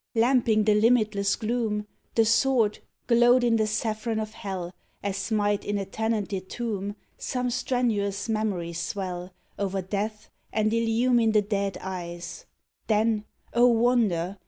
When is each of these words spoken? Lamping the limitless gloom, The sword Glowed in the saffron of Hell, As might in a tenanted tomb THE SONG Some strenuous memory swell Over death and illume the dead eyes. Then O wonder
Lamping 0.15 0.63
the 0.63 0.73
limitless 0.73 1.35
gloom, 1.35 1.85
The 2.15 2.25
sword 2.25 2.79
Glowed 3.05 3.43
in 3.43 3.57
the 3.57 3.67
saffron 3.67 4.17
of 4.19 4.33
Hell, 4.33 4.73
As 5.03 5.31
might 5.31 5.63
in 5.63 5.77
a 5.77 5.85
tenanted 5.85 6.49
tomb 6.49 6.87
THE 6.87 6.93
SONG 6.93 6.95
Some 7.19 7.49
strenuous 7.51 8.27
memory 8.27 8.73
swell 8.73 9.31
Over 9.59 9.83
death 9.83 10.31
and 10.51 10.73
illume 10.73 11.33
the 11.33 11.43
dead 11.43 11.77
eyes. 11.83 12.47
Then 12.87 13.25
O 13.53 13.67
wonder 13.67 14.39